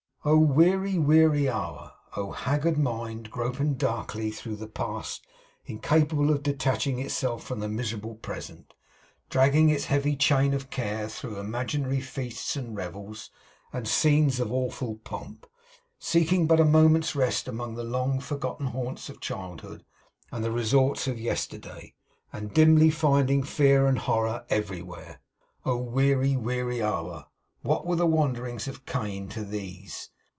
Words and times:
Oh, 0.23 0.37
weary, 0.37 0.99
weary 0.99 1.49
hour! 1.49 1.93
Oh, 2.15 2.31
haggard 2.31 2.77
mind, 2.77 3.31
groping 3.31 3.73
darkly 3.73 4.29
through 4.29 4.57
the 4.57 4.67
past; 4.67 5.25
incapable 5.65 6.29
of 6.29 6.43
detaching 6.43 6.99
itself 6.99 7.43
from 7.43 7.59
the 7.59 7.67
miserable 7.67 8.13
present; 8.13 8.75
dragging 9.31 9.69
its 9.69 9.85
heavy 9.85 10.15
chain 10.15 10.53
of 10.53 10.69
care 10.69 11.09
through 11.09 11.39
imaginary 11.39 12.01
feasts 12.01 12.55
and 12.55 12.75
revels, 12.77 13.31
and 13.73 13.87
scenes 13.87 14.39
of 14.39 14.51
awful 14.51 14.97
pomp; 14.97 15.47
seeking 15.97 16.45
but 16.45 16.59
a 16.59 16.65
moment's 16.65 17.15
rest 17.15 17.47
among 17.47 17.73
the 17.73 17.83
long 17.83 18.19
forgotten 18.19 18.67
haunts 18.67 19.09
of 19.09 19.21
childhood, 19.21 19.83
and 20.31 20.43
the 20.43 20.51
resorts 20.51 21.07
of 21.07 21.19
yesterday; 21.19 21.95
and 22.31 22.53
dimly 22.53 22.91
finding 22.91 23.41
fear 23.41 23.87
and 23.87 23.97
horror 23.97 24.45
everywhere! 24.49 25.19
Oh, 25.65 25.77
weary, 25.77 26.37
weary 26.37 26.79
hour! 26.83 27.25
What 27.63 27.85
were 27.85 27.95
the 27.95 28.07
wanderings 28.07 28.67
of 28.67 28.87
Cain, 28.87 29.29
to 29.29 29.43
these! 29.43 30.09